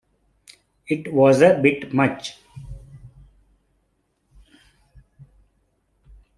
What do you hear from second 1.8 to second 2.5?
much.